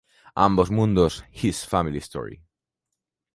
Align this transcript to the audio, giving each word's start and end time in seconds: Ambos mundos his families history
Ambos 0.45 0.71
mundos 0.71 1.21
his 1.29 1.63
families 1.63 2.05
history 2.05 2.41